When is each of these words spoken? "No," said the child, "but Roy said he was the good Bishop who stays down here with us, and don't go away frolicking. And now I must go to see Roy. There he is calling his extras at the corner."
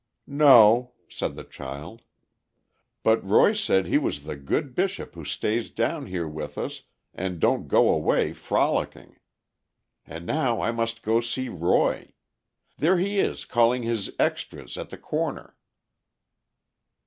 "No," 0.25 0.93
said 1.09 1.35
the 1.35 1.43
child, 1.43 2.01
"but 3.03 3.23
Roy 3.23 3.53
said 3.53 3.85
he 3.85 3.99
was 3.99 4.23
the 4.23 4.35
good 4.35 4.73
Bishop 4.73 5.13
who 5.13 5.23
stays 5.23 5.69
down 5.69 6.07
here 6.07 6.27
with 6.27 6.57
us, 6.57 6.81
and 7.13 7.39
don't 7.39 7.67
go 7.67 7.87
away 7.93 8.33
frolicking. 8.33 9.19
And 10.07 10.25
now 10.25 10.59
I 10.59 10.71
must 10.71 11.03
go 11.03 11.21
to 11.21 11.27
see 11.27 11.49
Roy. 11.49 12.13
There 12.79 12.97
he 12.97 13.19
is 13.19 13.45
calling 13.45 13.83
his 13.83 14.11
extras 14.19 14.75
at 14.75 14.89
the 14.89 14.97
corner." 14.97 15.55